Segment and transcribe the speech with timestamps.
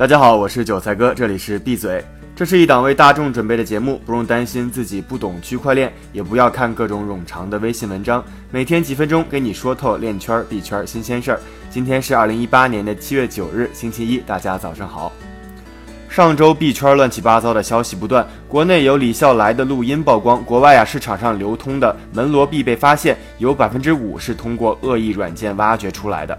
[0.00, 2.02] 大家好，我是韭菜哥，这里是闭嘴。
[2.34, 11.40] 这是一档为大众准备的节目，不用担心自己不懂区块链，也不要看各种冗长的微信文章，每天几分钟给你说透链圈、币圈新鲜事儿。
[11.68, 15.12] 今天是二零一八年的七月九日，星期一，大家早上好。
[16.08, 26.38] 上周币圈乱七八糟的消息不断，国内有李笑来的录音曝光，国外啊市场上流通的门罗币被发现有百分之五是通过恶意软件挖掘出来的。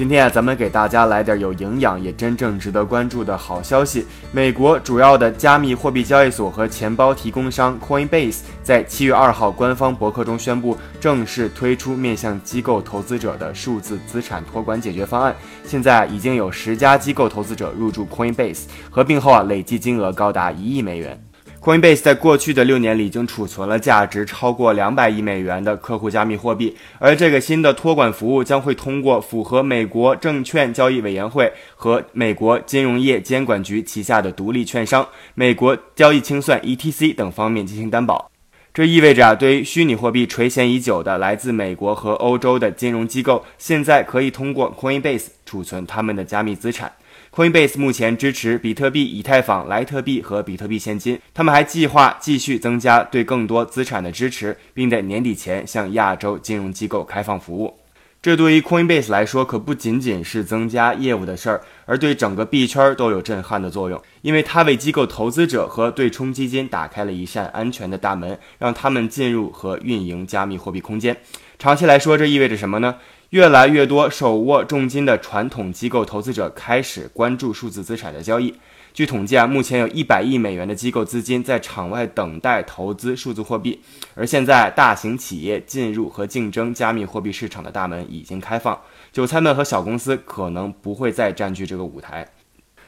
[0.00, 4.06] 今天啊，咱们给大家来点有营养也真正值得关注的好消息。
[4.32, 15.36] 美国主要的加密货币交易所和钱包提供商 Coinbase 在七月二号官方博客中宣布，正式推出面向机构投资者的数字资产托管解决方案。
[15.66, 21.22] 现在已经有十家机构投资者入驻 Coinbase，合并后啊，累计金额高达一亿美元。
[21.62, 38.30] Coinbase 在过去的六年里已经储存了价值超过两百亿美元的客户加密货币，而这个新的托管服务将会通过符合美国证券交易委员会和美国金融业监管局旗下的独立券商、美国交易清算 （ETC） 等方面进行担保。
[38.72, 46.90] 这意味着啊，对于虚拟货币垂涎已久的来自美国和欧洲的金融机构，现在可以通过 Coinbase 储存他们的加密资产。
[47.32, 51.16] Coinbase 目前支持比特币、以太坊、莱特币和比特币现金。
[51.32, 57.72] 他们还计划继续增加对更多资产的支持，并在年底前向亚洲金融机构开放服务。
[58.20, 71.16] 这对于 Coinbase 来说可不仅仅是增加业务的事儿，而对整个币圈都有震撼的作用，因为它为机构投资者和对冲基金打开了一扇安全的大门，让他们进入和运营加密货币空间。
[71.60, 72.96] 长期来说，这意味着什么呢？
[73.30, 78.52] 越来越多手握重金的传统机构投资者开始关注数字资产的交易。
[78.92, 83.80] 据统计啊，目前有一百亿美元的机构资金在场外等待投资数字货币。
[84.16, 88.76] 而现在，大型企业进入和竞争加密货币市场的大门已经开放，
[89.12, 92.26] 韭菜们和小公司可能不会再占据这个舞台。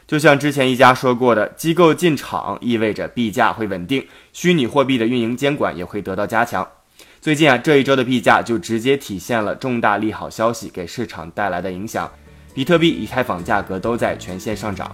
[0.09, 6.67] 就像之前一家说过的，机构进场意味着币价会稳定，虚拟货币的运营监管也会得到加强。
[7.23, 12.11] 最近啊，这一周的币价就直接体现了重大利好消息给市场带来的影响，
[12.53, 14.93] 比特币、以太坊价格都在全线上涨。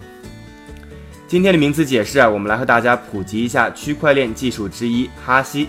[1.27, 5.69] 今天的名词解释啊，我们来和大家普及一下区块链技术之一——哈希。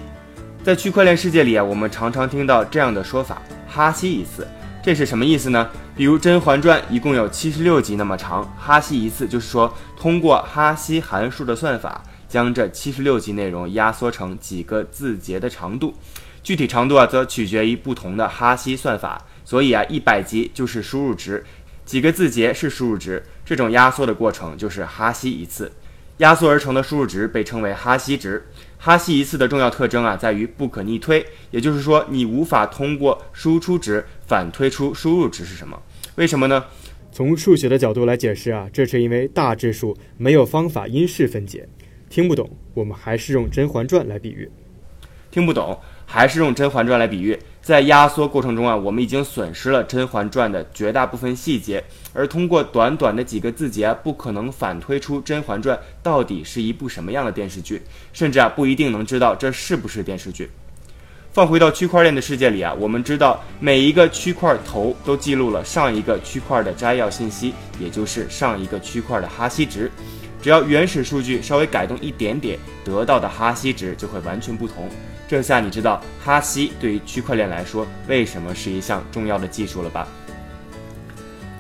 [0.62, 4.46] 在区块链世界里啊，我们常常听到这样的说法：“哈希一次”，
[4.84, 5.70] 这是什么意思呢？
[5.96, 15.94] 比如《甄嬛传》一共有七十六集那么长，哈希一次就是说通过哈希函数的算法，将这七十六集内容压缩成几个字节的长度。
[16.44, 19.26] 具体长度啊，则取决于不同的哈希算法。
[19.46, 21.44] 所以啊，一百级就是输入值，
[21.86, 23.24] 几个字节是输入值。
[23.44, 25.72] 这种压缩的过程就是哈希一次。
[26.18, 28.46] 压缩而成的输入值被称为哈希值。
[28.78, 35.82] 哈希一次的重要特征啊，在于不可逆推，也就是说，你无法通过输出值反推出输入值是什么。
[36.16, 36.64] 为什么呢？
[37.12, 41.68] 从数学的角度来解释啊，这是因为大质数没有方法因式分解。
[42.10, 44.50] 听不懂，我们还是用《甄嬛传》来比喻。
[45.32, 45.80] 听不懂。
[46.12, 51.84] 还是用《甄嬛传》来比喻，在压缩过程中啊，我们已经损失了《甄嬛传》的绝大部分细节，
[52.14, 60.50] 而通过短短的几个字节，不可能反推出《甄嬛传》到底是一部什么样的电视剧，甚至啊，不一定能知道这是不是电视剧。
[61.32, 69.92] 放回到区块链的世界里啊，我们知道每一个区块头都记录了上一个区块的摘要信息，也就是上一个区块的哈希值。
[70.42, 74.90] 只要原始数据稍微改动一点点，得到的哈希值就会完全不同。
[75.28, 80.08] 这下你知道哈希对于区块链来说为什么是一项重要的技术了吧？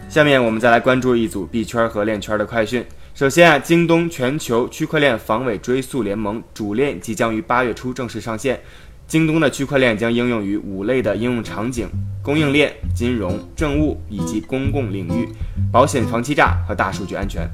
[0.10, 2.84] 下面我们再来关注一组币圈和链圈的快讯。
[3.14, 8.60] 首先啊，京东全球区块链防伪追溯联盟主链即将于八月初正式上线。
[9.06, 11.90] 京东的区块链将应用于五类的应用场景：
[12.24, 15.28] 供应链、金融、政务以及公共领域、
[15.72, 17.48] 保险、防欺诈和大数据安全。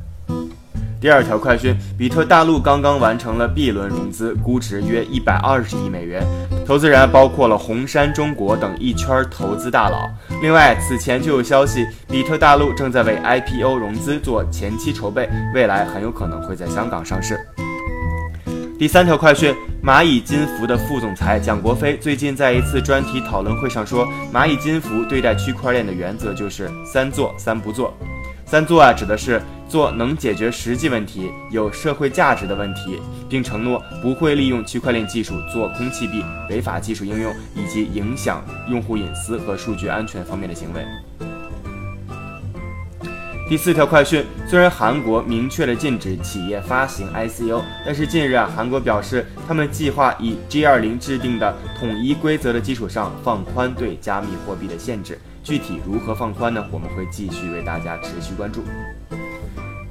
[1.05, 6.25] 第二条快讯：比特大陆刚刚完成了 B 轮融资，估值约一百二十亿美元，
[6.65, 10.09] 投资人包括了红杉中国等一圈投资大佬。
[10.41, 17.39] 另外，此前就有消息，比特大陆正在为 IPO 融资做前期筹备，未来很有可能会在香港上市。
[18.79, 19.53] 第三条快讯：
[19.83, 27.93] 蚂蚁金服的副总裁蒋国飞最近在一次专题讨论会上说，蚂蚁金服对待区块链的原则就是三做三不做。
[28.47, 40.85] 三做啊，指的是做能解决实际问题、有社会价值的问题，并承诺不会利用区块链技术做空气币、违法技术应用以及影响用户隐私和数据安全方面的行为。
[43.47, 55.19] 第四条快讯：虽然韩国明确了禁止企业发行 ICO，但是近日啊，韩国表示他们计划以 G20 制定的统一规则的基础上放宽对加密货币的限制。
[55.43, 56.65] 具体如何放宽呢？
[56.71, 58.63] 我们会继续为大家持续关注。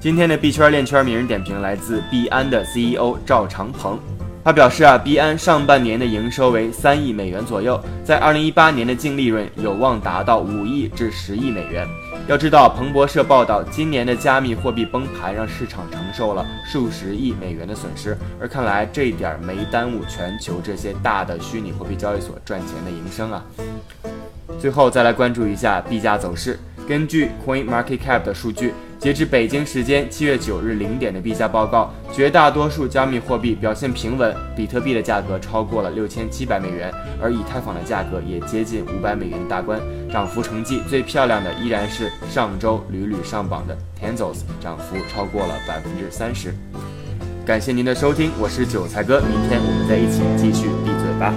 [0.04, 3.98] 今天的币圈链圈名人点评来自币安的 CEO 赵长鹏。
[4.44, 11.88] 他表示啊，币安上半年的营收为三亿美元左右，在二零一八年的净利润有望达到五亿至十亿美元。
[12.28, 23.42] 要知道，彭博社报道，今年的加密货币崩盘让市场承受了数十亿美元的损失，而看来这一点没耽误全球这些大的虚拟货币交易所赚钱的营生啊。
[24.58, 26.60] 最后再来关注一下币价走势。
[26.86, 28.74] 根据 Coin Market Cap 的数据，
[29.04, 34.34] 截至北京时间七月九日零点的币价报告，绝大多数加密货币表现平稳。
[34.56, 36.90] 比特币的价格超过了六千七百美元，
[37.20, 39.78] 而以太坊的价格也接近五百美元大关。
[40.10, 46.54] 涨幅成绩最漂亮的依然是上周屡屡上榜的 Tenzos，涨幅超过了百分之三十。
[47.44, 51.34] 感谢您的收听，我是韭菜哥，明天我们再一起继续闭嘴吧。